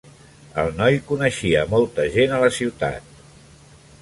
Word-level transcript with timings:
El 0.61 0.71
noi 0.79 0.97
coneixia 1.11 1.67
molt 1.75 2.01
gent 2.17 2.35
a 2.39 2.43
la 2.45 2.51
ciutat. 2.57 3.17